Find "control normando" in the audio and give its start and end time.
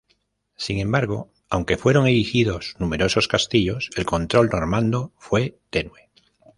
4.03-5.11